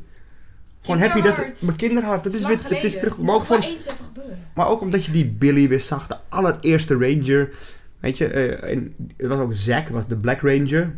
Gewoon 0.81 1.01
happy 1.01 1.21
dat 1.21 1.63
mijn 1.63 1.77
kinderhart. 1.77 2.25
Het 2.25 2.35
is, 2.35 2.47
weer, 2.47 2.59
het 2.63 2.85
is 2.85 2.99
terug. 2.99 3.19
Maar 3.19 3.35
ook, 3.35 3.45
van, 3.45 3.63
eens 3.63 3.87
even 3.87 4.05
gebeuren. 4.05 4.39
maar 4.55 4.69
ook 4.69 4.81
omdat 4.81 5.05
je 5.05 5.13
die 5.13 5.27
Billy 5.27 5.69
weer 5.69 5.81
zag, 5.81 6.07
de 6.07 6.17
allereerste 6.29 6.99
Ranger. 6.99 7.51
Weet 7.99 8.19
je, 8.19 8.27
eh, 8.27 8.73
en 8.73 8.95
het 9.17 9.27
was 9.27 9.39
ook 9.39 9.55
Zack, 9.55 9.89
was 9.89 10.07
de 10.07 10.17
Black 10.17 10.41
Ranger. 10.41 10.97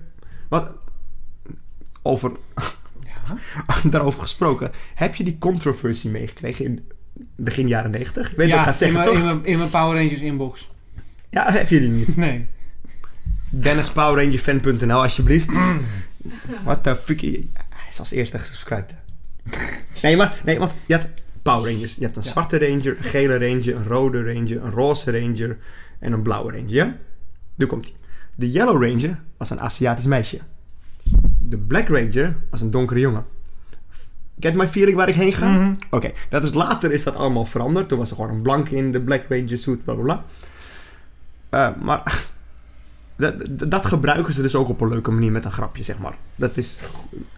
Wat, 0.48 0.70
over, 2.02 2.32
Ja. 3.04 3.38
daarover 3.90 4.20
gesproken, 4.20 4.70
heb 4.94 5.14
je 5.14 5.24
die 5.24 5.38
controversie 5.38 6.10
meegekregen 6.10 6.64
in 6.64 6.90
begin 7.36 7.68
jaren 7.68 7.90
90? 7.90 8.30
Ik 8.30 8.36
weet 8.36 8.48
ja, 8.48 8.52
wat 8.56 8.66
ik 8.66 8.72
ga 8.72 8.78
zeggen, 8.78 8.98
in 8.98 9.04
toch? 9.04 9.14
mijn, 9.14 9.26
in, 9.28 9.34
mijn, 9.34 9.46
in 9.46 9.58
mijn 9.58 9.70
Power 9.70 9.96
Rangers 9.96 10.20
inbox. 10.20 10.70
Ja, 11.30 11.52
heb 11.52 11.68
je 11.68 11.80
die 11.80 11.88
niet. 11.88 12.16
Nee. 12.26 12.46
DennisPowerRangerFan.nl, 13.50 15.02
alsjeblieft. 15.02 15.48
Wat 16.64 16.84
de 16.84 16.96
fuck. 16.96 17.20
Hij 17.20 17.48
is 17.88 17.98
als 17.98 18.10
eerste 18.10 18.38
gesubscribed. 18.38 18.94
Nee, 20.02 20.16
maar, 20.16 20.40
nee, 20.44 20.58
want 20.58 20.72
je 20.86 20.94
had 20.94 21.06
Power 21.42 21.72
Rangers. 21.72 21.94
Je 21.94 22.02
hebt 22.04 22.16
een 22.16 22.22
Ja. 22.22 22.30
zwarte 22.30 22.58
Ranger, 22.58 22.96
een 22.98 23.04
gele 23.04 23.38
Ranger, 23.38 23.76
een 23.76 23.84
rode 23.84 24.32
Ranger, 24.32 24.62
een 24.64 24.70
roze 24.70 25.20
Ranger 25.20 25.58
en 25.98 26.12
een 26.12 26.22
blauwe 26.22 26.52
Ranger. 26.52 26.70
Ja? 26.70 26.96
Nu 27.54 27.66
komt 27.66 27.84
hij. 27.84 27.94
De 28.34 28.50
Yellow 28.50 28.82
Ranger 28.84 29.20
was 29.36 29.50
een 29.50 29.60
Aziatisch 29.60 30.04
meisje. 30.04 30.38
De 31.38 31.58
Black 31.58 31.88
Ranger 31.88 32.36
was 32.50 32.60
een 32.60 32.70
donkere 32.70 33.00
jongen. 33.00 33.24
Get 34.40 34.54
my 34.54 34.68
feeling 34.68 34.96
waar 34.96 35.08
ik 35.08 35.14
heen 35.14 35.32
ga? 35.32 35.48
Mhm. 35.48 35.74
Oké, 35.90 36.12
dat 36.28 36.44
is 36.44 36.52
later 36.52 36.92
is 36.92 37.02
dat 37.02 37.16
allemaal 37.16 37.44
veranderd. 37.44 37.88
Toen 37.88 37.98
was 37.98 38.10
er 38.10 38.16
gewoon 38.16 38.30
een 38.30 38.42
blank 38.42 38.68
in 38.68 38.92
de 38.92 39.00
Black 39.00 39.24
Ranger 39.28 39.58
suit, 39.58 39.84
bla 39.84 39.94
bla 39.94 40.02
bla. 40.02 40.24
Eh, 41.48 41.82
maar 41.82 42.02
dat, 43.22 43.70
dat- 43.70 43.86
gebruiken 43.86 44.34
ze 44.34 44.42
dus 44.42 44.54
ook 44.54 44.68
op 44.68 44.80
een 44.80 44.88
leuke 44.88 45.10
manier 45.10 45.32
met 45.32 45.44
een 45.44 45.52
grapje, 45.52 45.82
zeg 45.82 45.98
maar. 45.98 46.14
Dat 46.36 46.56
is. 46.56 46.84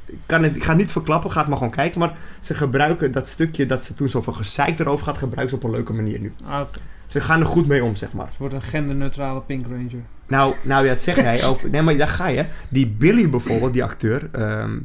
Ik, 0.06 0.18
kan 0.26 0.42
het, 0.42 0.56
ik 0.56 0.62
ga 0.62 0.68
het 0.68 0.78
niet 0.78 0.92
verklappen, 0.92 1.30
ga 1.32 1.38
het 1.40 1.48
maar 1.48 1.56
gewoon 1.58 1.72
kijken. 1.72 1.98
Maar 2.00 2.12
ze 2.40 2.54
gebruiken 2.54 3.12
dat 3.12 3.28
stukje 3.28 3.66
dat 3.66 3.84
ze 3.84 3.94
toen 3.94 4.08
zoveel 4.08 4.32
gezeik 4.32 4.78
erover 4.78 5.04
gaat, 5.06 5.18
gebruiken 5.18 5.48
ze 5.48 5.56
op 5.56 5.64
een 5.64 5.76
leuke 5.76 5.92
manier 5.92 6.20
nu. 6.20 6.32
Ah, 6.44 6.60
oké. 6.60 6.78
Ze 7.06 7.20
gaan 7.20 7.40
er 7.40 7.46
goed 7.46 7.66
mee 7.66 7.84
om, 7.84 7.96
zeg 7.96 8.12
maar. 8.12 8.26
Het 8.26 8.36
wordt 8.36 8.54
een 8.54 8.62
genderneutrale 8.62 9.40
Pink 9.40 9.66
Ranger. 9.66 10.02
Nou, 10.26 10.54
nou 10.64 10.84
ja, 10.84 10.92
dat 10.92 11.02
zeg 11.02 11.16
jij 11.16 11.44
over. 11.48 11.70
Nee, 11.70 11.82
maar 11.82 11.96
daar 11.96 12.08
ga 12.08 12.26
je. 12.26 12.44
Die 12.68 12.86
Billy 12.88 13.30
bijvoorbeeld, 13.30 13.72
die 13.72 13.84
acteur. 13.84 14.28
ehm, 14.32 14.78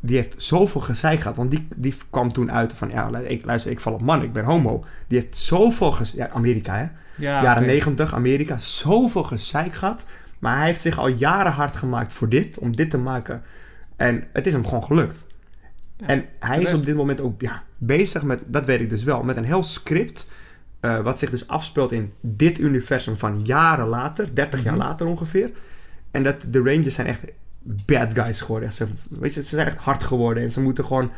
die 0.00 0.16
heeft 0.16 0.34
zoveel 0.42 0.80
gezeik 0.80 1.20
gehad. 1.20 1.36
Want 1.36 1.50
die, 1.50 1.68
die 1.76 1.94
kwam 2.10 2.32
toen 2.32 2.52
uit 2.52 2.72
van... 2.72 2.90
Ja, 2.90 3.18
ik, 3.18 3.44
luister, 3.44 3.70
ik 3.70 3.80
val 3.80 3.92
op 3.92 4.00
man, 4.02 4.22
ik 4.22 4.32
ben 4.32 4.44
homo. 4.44 4.84
Die 5.08 5.18
heeft 5.18 5.36
zoveel 5.36 5.92
gezeik... 5.92 6.16
Ja, 6.28 6.28
Amerika, 6.34 6.76
hè? 6.76 6.86
Ja, 7.14 7.42
jaren. 7.42 7.66
90, 7.66 8.14
Amerika. 8.14 8.58
Zoveel 8.58 9.22
gezeik 9.22 9.74
gehad. 9.74 10.04
Maar 10.38 10.56
hij 10.56 10.66
heeft 10.66 10.80
zich 10.80 10.98
al 10.98 11.08
jaren 11.08 11.52
hard 11.52 11.76
gemaakt 11.76 12.12
voor 12.12 12.28
dit. 12.28 12.58
Om 12.58 12.76
dit 12.76 12.90
te 12.90 12.98
maken. 12.98 13.42
En 13.96 14.24
het 14.32 14.46
is 14.46 14.52
hem 14.52 14.64
gewoon 14.64 14.84
gelukt. 14.84 15.26
Ja, 15.96 16.06
en 16.06 16.24
hij 16.38 16.62
is 16.62 16.72
op 16.72 16.84
dit 16.86 16.96
moment 16.96 17.20
ook 17.20 17.40
ja, 17.40 17.62
bezig 17.78 18.22
met... 18.22 18.40
Dat 18.46 18.66
weet 18.66 18.80
ik 18.80 18.90
dus 18.90 19.04
wel. 19.04 19.22
Met 19.22 19.36
een 19.36 19.44
heel 19.44 19.62
script... 19.62 20.26
eh, 20.80 21.00
wat 21.00 21.18
zich 21.18 21.30
dus 21.30 21.48
afspeelt 21.48 21.92
in 21.92 22.12
dit 22.20 22.58
universum 22.58 23.16
van 23.16 23.40
jaren 23.44 23.86
later. 23.86 24.34
30 24.34 24.62
jaar 24.62 24.74
Mhm. 24.76 24.82
later 24.82 25.06
ongeveer. 25.06 25.50
En 26.10 26.22
dat 26.22 26.46
de 26.48 26.58
Rangers 26.62 26.94
zijn 26.94 27.06
echt 27.06 27.24
bad 27.62 28.14
guys 28.18 28.40
geworden. 28.40 28.72
Ze, 28.72 28.86
weet 29.10 29.34
je, 29.34 29.42
ze 29.42 29.54
zijn 29.54 29.66
echt 29.66 29.76
hard 29.78 30.04
geworden. 30.04 30.42
En 30.42 30.52
ze 30.52 30.60
moeten 30.60 30.84
gewoon... 30.84 31.10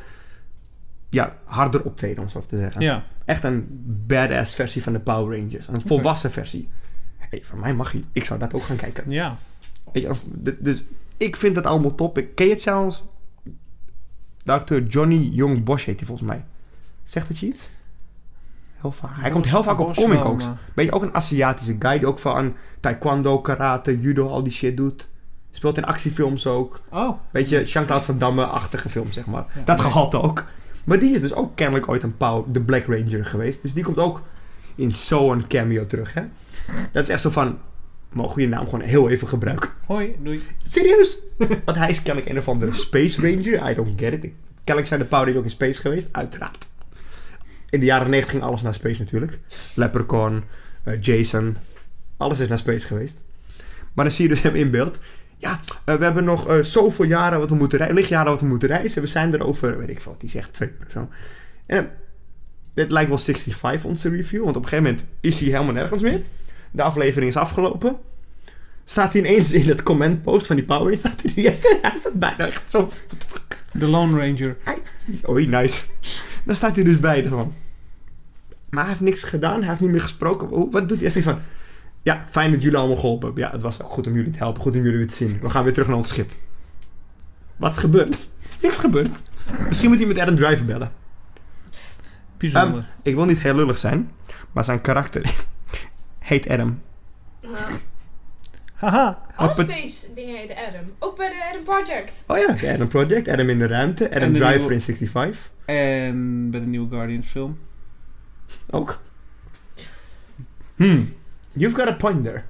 Ja, 1.11 1.37
harder 1.45 1.85
optreden, 1.85 2.23
om 2.23 2.29
zo 2.29 2.41
te 2.41 2.57
zeggen. 2.57 2.81
Ja. 2.81 3.05
Echt 3.25 3.45
een 3.45 3.67
badass 4.07 4.55
versie 4.55 4.83
van 4.83 4.93
de 4.93 5.01
Power 5.01 5.39
Rangers. 5.39 5.69
Een 5.69 5.81
volwassen 5.81 6.31
versie. 6.31 6.69
Hey, 7.19 7.43
voor 7.45 7.59
mij 7.59 7.75
mag 7.75 7.93
hij. 7.93 8.05
Ik 8.13 8.25
zou 8.25 8.39
dat 8.39 8.55
ook 8.55 8.63
gaan 8.63 8.77
kijken. 8.77 9.11
Ja. 9.11 9.37
Weet 9.93 10.03
je, 10.03 10.57
dus 10.61 10.85
ik 11.17 11.37
vind 11.37 11.57
het 11.57 11.67
allemaal 11.67 11.95
top. 11.95 12.19
Ik 12.19 12.35
ken 12.35 12.47
je 12.47 12.53
het 12.53 12.63
zelfs. 12.63 13.05
De 14.45 14.53
acteur 14.53 14.83
Johnny 14.87 15.17
Young 15.33 15.65
Bosch 15.65 15.87
heet 15.87 15.99
hij 15.99 16.07
volgens 16.07 16.29
mij. 16.29 16.45
Zegt 17.03 17.29
het 17.29 17.39
je 17.39 17.47
iets? 17.47 17.71
Heel 18.75 18.93
vaak. 18.93 19.21
Hij 19.21 19.31
komt 19.31 19.45
heel 19.49 19.63
vaak 19.63 19.79
op 19.79 19.95
comic 19.95 20.25
ook. 20.25 20.39
maar- 20.39 20.59
Beetje 20.75 20.93
ook 20.93 21.03
een 21.03 21.15
Aziatische 21.15 21.77
guy 21.79 21.99
die 21.99 22.07
ook 22.09 22.25
aan 22.25 22.57
taekwondo, 22.81 23.41
karate, 23.41 24.01
judo, 24.01 24.29
al 24.29 24.43
die 24.43 24.53
shit 24.53 24.77
doet. 24.77 25.09
Speelt 25.51 25.77
in 25.77 25.85
actiefilms 25.85 26.47
ook. 26.47 26.81
Oh, 26.91 27.19
Beetje 27.31 27.65
Jean-Claude 27.65 28.05
Van 28.05 28.19
Damme-achtige 28.19 28.89
film, 28.89 29.13
zeg 29.13 29.27
maar. 29.27 29.47
Ja. 29.55 29.63
Dat 29.63 29.81
gehalte 29.81 30.21
ook. 30.23 30.45
Maar 30.85 30.99
die 30.99 31.15
is 31.15 31.21
dus 31.21 31.35
ook 31.35 31.57
kennelijk 31.57 31.89
ooit 31.89 32.03
een 32.03 32.17
pauw, 32.17 32.47
de 32.51 32.61
Black 32.61 32.85
Ranger 32.87 33.25
geweest. 33.25 33.63
Dus 33.63 33.75
die 33.75 33.85
komt 33.85 33.99
ook 33.99 34.23
in 34.79 34.91
zo'n 34.91 35.47
cameo 35.47 35.87
terug, 35.87 36.15
hè. 36.15 36.23
Dat 36.93 37.03
is 37.03 37.09
echt 37.09 37.21
zo 37.21 37.31
van, 37.31 37.61
mogen 38.13 38.37
we 38.37 38.43
je 38.43 38.49
naam 38.49 38.65
gewoon 38.65 38.81
heel 38.81 39.11
even 39.11 39.29
gebruiken? 39.29 39.71
hoi, 39.87 40.17
doei. 40.23 40.43
Serieus? 40.65 41.19
Want 41.65 41.79
hij 41.79 41.91
is 41.91 42.03
kennelijk 42.03 42.33
een 42.33 42.39
of 42.39 42.49
andere 42.49 42.73
Space 42.73 43.21
Ranger. 43.21 43.71
I 43.71 43.75
don't 43.75 44.01
get 44.01 44.13
it. 44.13 44.33
Kennelijk 44.65 44.87
zijn 44.87 45.01
de 45.01 45.07
Power 45.07 45.37
ook 45.37 45.45
in 45.45 45.51
space 45.51 45.81
geweest. 45.81 46.09
Uiteraard. 46.13 46.69
In 47.71 47.81
de 47.81 47.87
jaren 47.87 48.11
90 48.11 48.31
ging 48.31 48.43
alles 48.43 48.63
naar 48.63 48.75
space 48.75 48.99
natuurlijk. 48.99 49.39
Leprechaun, 49.75 50.45
eh, 50.83 51.01
Jason. 51.01 51.57
Alles 52.17 52.41
is 52.41 52.49
naar 52.49 52.59
space 52.59 52.87
geweest. 52.87 53.25
Maar 53.95 54.05
dan 54.05 54.15
zie 54.15 54.29
je 54.29 54.35
dus 54.35 54.43
hem 54.43 54.55
in 54.55 54.71
beeld. 54.71 54.99
Ja, 55.37 55.61
eh, 55.85 55.95
we 55.95 56.05
hebben 56.05 56.25
nog 56.25 56.49
eh, 56.49 56.61
zoveel 56.61 57.05
jaren 57.05 57.39
wat 57.39 57.51
we 57.51 57.57
moeten 57.57 57.79
reizen. 57.79 57.99
Lichtjaren 57.99 58.31
wat 58.31 58.41
we 58.41 58.47
moeten 58.47 58.69
reizen. 58.69 59.03
We 59.03 59.09
zijn 59.09 59.33
er 59.33 59.47
over, 59.47 59.79
weet 59.79 59.89
ik 59.89 60.01
veel 60.01 60.13
wat 60.13 60.21
die 60.21 60.31
zegt, 60.31 60.53
twee 60.53 60.71
of 60.87 60.93
zo. 60.93 61.09
En 61.67 61.91
dit 62.79 62.93
lijkt 62.93 63.09
wel 63.09 63.19
65 63.19 63.85
onze 63.85 64.09
review. 64.09 64.45
Want 64.45 64.57
op 64.57 64.63
een 64.63 64.69
gegeven 64.69 64.91
moment 64.91 65.11
is 65.21 65.41
hij 65.41 65.49
helemaal 65.49 65.73
nergens 65.73 66.03
meer. 66.03 66.23
De 66.71 66.83
aflevering 66.83 67.31
is 67.31 67.37
afgelopen 67.37 67.99
staat 68.91 69.13
hij 69.13 69.21
ineens 69.21 69.53
in 69.53 69.69
het 69.69 69.83
comment 69.83 70.23
post 70.23 70.47
van 70.47 70.57
die 70.57 70.65
Power 70.65 70.99
staat 70.99 71.23
hij, 71.23 71.43
hij 71.45 71.55
staat, 71.55 72.13
bijna 72.15 72.47
echt 72.47 72.71
zo. 72.71 72.91
De 73.73 73.87
Lone 73.87 74.27
Ranger. 74.27 74.57
Oei, 75.29 75.47
nice. 75.47 75.85
Dan 76.45 76.55
staat 76.55 76.75
hij 76.75 76.85
dus 76.85 77.01
bij 77.01 77.25
ervan. 77.25 77.55
Maar 78.71 78.81
hij 78.81 78.89
heeft 78.89 79.05
niks 79.05 79.23
gedaan, 79.23 79.59
hij 79.59 79.69
heeft 79.69 79.81
niet 79.81 79.91
meer 79.91 80.01
gesproken. 80.01 80.71
Wat 80.71 80.89
doet 80.89 81.01
hij? 81.01 81.11
Hij 81.13 81.23
van, 81.23 81.39
ja, 82.03 82.23
fijn 82.31 82.51
dat 82.51 82.63
jullie 82.63 82.79
allemaal 82.79 82.97
geholpen 82.97 83.27
hebben. 83.27 83.45
Ja, 83.45 83.51
het 83.51 83.63
was 83.63 83.83
ook 83.83 83.91
goed 83.91 84.07
om 84.07 84.15
jullie 84.15 84.31
te 84.31 84.39
helpen, 84.39 84.63
goed 84.63 84.77
om 84.77 84.83
jullie 84.83 84.99
weer 84.99 85.09
te 85.09 85.15
zien. 85.15 85.39
We 85.41 85.51
gaan 85.51 85.65
weer 85.65 85.73
terug 85.73 85.89
naar 85.89 85.97
ons 85.97 86.09
schip. 86.09 86.31
Wat 87.57 87.73
is 87.73 87.79
gebeurd? 87.79 88.15
Er 88.15 88.49
is 88.49 88.61
niks 88.61 88.79
gebeurd. 88.79 89.11
Misschien 89.69 89.89
moet 89.89 89.99
hij 89.99 90.07
met 90.07 90.19
Adam 90.19 90.37
Driver 90.37 90.65
bellen. 90.65 90.93
Bijzonder. 92.39 92.79
Ehm, 92.79 92.89
Ik 93.03 93.15
wil 93.15 93.25
niet 93.25 93.41
heel 93.41 93.55
lullig 93.55 93.79
zijn, 93.79 94.11
maar 94.53 94.65
zijn 94.65 94.81
karakter 94.81 95.35
heet 96.19 96.49
Adam. 96.49 96.83
Uh, 97.41 97.51
Haha. 98.75 99.23
alle 99.37 99.55
space 99.55 100.15
dingen 100.15 100.37
heten 100.37 100.57
Adam. 100.57 100.93
Ook 100.99 101.17
bij 101.17 101.29
de 101.29 101.49
Adam 101.51 101.63
Project. 101.65 102.25
Oh 102.27 102.39
ja, 102.39 102.53
de 102.53 102.73
Adam 102.73 102.89
Project, 102.89 103.29
Adam 103.29 103.49
in 103.49 103.59
de 103.59 103.67
ruimte, 103.67 104.15
Adam 104.15 104.33
Driver 104.35 104.59
nieuwe- 104.59 104.75
in 104.75 104.81
65. 104.81 105.51
En 105.65 106.51
bij 106.51 106.61
de 106.61 106.67
nieuwe 106.67 106.91
Guardians 106.91 107.27
film. 107.27 107.59
Ook. 108.71 109.03
Hmm. 110.77 111.15
You've 111.53 111.77
got 111.77 111.89
a 111.89 111.93
point 111.97 112.25
there. 112.25 112.43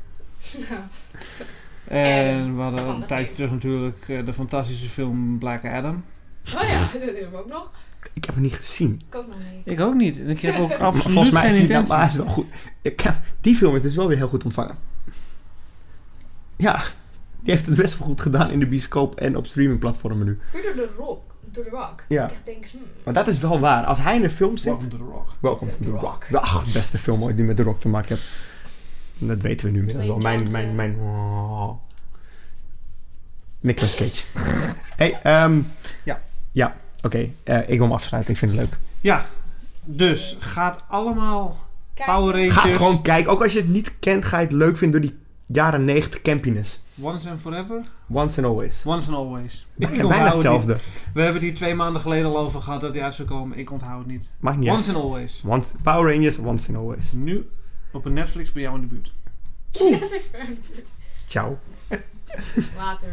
En 1.84 2.56
we 2.56 2.62
hadden 2.62 2.88
een 2.88 3.06
tijdje 3.06 3.34
terug 3.34 3.50
natuurlijk 3.50 4.08
eh, 4.08 4.24
de 4.26 4.32
fantastische 4.32 4.88
film 4.88 5.38
Black 5.38 5.64
Adam. 5.64 6.04
Oh 6.54 6.62
ja, 6.62 6.78
dat 6.92 7.00
hebben 7.02 7.30
we 7.30 7.36
ook 7.38 7.48
nog. 7.48 7.70
Ik 8.12 8.24
heb 8.24 8.34
hem 8.34 8.42
niet 8.42 8.54
gezien. 8.54 9.00
Ik 9.08 9.14
ook 9.14 9.26
nog 9.26 9.36
niet. 9.38 9.66
Ik 9.66 9.80
ook 9.80 9.94
niet. 9.94 10.20
En 10.20 10.28
ik 10.28 10.40
heb 10.40 10.58
ook 10.58 10.68
Maar 10.68 10.78
absoluut 10.78 11.12
volgens 11.12 11.30
mij 11.30 11.50
geen 11.50 11.62
is 11.62 11.68
hij, 11.68 11.82
maar 11.82 12.06
is 12.06 12.16
wel 12.16 12.26
goed. 12.26 12.46
Ik 12.82 13.00
heb, 13.00 13.14
die 13.40 13.54
film 13.54 13.76
is 13.76 13.82
dus 13.82 13.96
wel 13.96 14.08
weer 14.08 14.16
heel 14.16 14.28
goed 14.28 14.44
ontvangen. 14.44 14.76
Ja, 16.56 16.82
die 17.40 17.52
heeft 17.52 17.66
het 17.66 17.76
best 17.76 17.98
wel 17.98 18.08
goed 18.08 18.20
gedaan 18.20 18.50
in 18.50 18.58
de 18.58 18.66
bioscoop 18.66 19.14
en 19.14 19.36
op 19.36 19.46
streamingplatformen 19.46 20.26
nu. 20.26 20.38
Door 20.52 20.62
de 20.62 20.88
rock. 20.96 21.34
Door 21.52 21.64
de 21.64 21.70
rock. 21.70 22.04
Ja. 22.08 22.24
Ik 22.24 22.30
echt 22.30 22.44
denk, 22.44 22.66
hmm. 22.66 22.80
Maar 23.04 23.14
dat 23.14 23.26
is 23.26 23.38
wel 23.38 23.60
waar. 23.60 23.84
Als 23.84 23.98
hij 23.98 24.16
in 24.16 24.24
een 24.24 24.30
film 24.30 24.56
zit... 24.56 24.72
Welcome 24.72 24.90
to 24.90 24.96
the 24.96 25.02
Rock. 25.02 25.28
Welcome 25.40 25.70
to 25.70 25.76
the 25.76 25.84
The 25.84 25.90
Rock. 25.90 26.24
Rock. 26.30 26.42
Ach, 26.42 26.64
de 26.64 26.72
beste 26.72 26.98
film 26.98 27.22
ooit 27.22 27.36
die 27.36 27.44
met 27.44 27.56
The 27.56 27.62
Rock 27.62 27.80
te 27.80 27.88
maken 27.88 28.08
heeft. 28.16 28.28
Dat 29.18 29.42
weten 29.42 29.66
we 29.66 29.72
nu 29.72 29.78
inmiddels 29.78 30.06
wel. 30.06 30.18
Mijn, 30.18 30.50
mijn, 30.50 30.74
mijn... 30.74 30.96
oh. 31.00 31.70
Nicolas 33.60 33.94
Cage. 33.94 34.24
hey, 34.96 35.20
ehm 35.22 35.60
Ja. 36.04 36.20
Ja, 36.52 36.76
oké. 37.02 37.28
Eh, 37.44 37.60
ik 37.60 37.78
wil 37.78 37.80
hem 37.86 37.92
afsluiten. 37.92 38.32
Ik 38.32 38.38
vind 38.38 38.50
het 38.52 38.60
leuk. 38.60 38.78
Ja, 39.00 39.26
dus 39.84 40.36
gaat 40.38 40.84
allemaal 40.88 41.58
Kijk, 41.94 42.08
Power 42.10 42.34
Rangers 42.34 42.52
Ga 42.54 42.60
gewoon 42.76 43.02
kijken. 43.02 43.32
Ook 43.32 43.42
als 43.42 43.52
je 43.52 43.58
het 43.60 43.68
niet 43.68 43.92
kent, 43.98 44.24
ga 44.24 44.38
je 44.38 44.44
het 44.46 44.54
leuk 44.54 44.76
vinden 44.76 45.00
door 45.00 45.10
die 45.10 45.18
jaren 45.46 45.84
90 45.84 46.22
campiness. 46.22 46.80
once 47.00 47.30
and 47.30 47.40
forever. 47.40 47.80
Once 48.08 48.38
and 48.42 48.46
always. 48.46 48.82
Once 48.84 49.08
and 49.08 49.16
always. 49.16 49.66
Ik 49.78 49.88
Bijna, 49.88 50.06
bijna 50.06 50.24
het 50.24 50.32
hetzelfde. 50.32 50.72
niet. 50.72 50.82
We 51.14 51.22
hebben 51.22 51.40
het 51.40 51.50
hier 51.50 51.54
twee 51.54 51.74
maanden 51.74 52.00
geleden 52.02 52.26
al 52.26 52.38
over 52.38 52.62
gehad 52.62 52.80
dat 52.80 52.94
hij 52.94 53.02
uit 53.02 53.14
zou 53.14 53.28
komen. 53.28 53.58
Ik 53.58 53.70
onthoud 53.70 53.98
het 53.98 54.06
niet. 54.06 54.30
Maakt 54.40 54.56
niet 54.56 54.68
uit. 54.68 54.76
Once 54.76 54.94
and 54.94 55.02
always. 55.04 55.42
Once, 55.44 55.74
Power 55.82 56.14
Rangers, 56.14 56.38
once 56.38 56.68
and 56.68 56.78
always. 56.78 57.12
Nu 57.12 57.48
op 57.92 58.04
een 58.04 58.12
Netflix 58.12 58.52
bij 58.52 58.62
jou 58.62 58.74
in 58.74 58.80
de 58.80 58.86
buurt. 58.86 59.12
Ciao. 61.26 61.58
Later. 62.76 63.12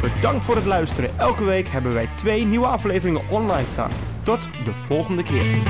Bedankt 0.00 0.44
voor 0.44 0.56
het 0.56 0.66
luisteren. 0.66 1.18
Elke 1.18 1.44
week 1.44 1.68
hebben 1.68 1.92
wij 1.92 2.08
twee 2.14 2.44
nieuwe 2.44 2.66
afleveringen 2.66 3.28
online 3.30 3.68
staan. 3.68 3.90
Tot 4.22 4.48
de 4.64 4.72
volgende 4.72 5.22
keer. 5.22 5.62